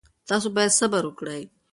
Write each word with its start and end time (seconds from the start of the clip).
تاسو 0.29 0.47
باید 0.55 0.77
صبر 0.79 1.03
وکړئ. 1.05 1.41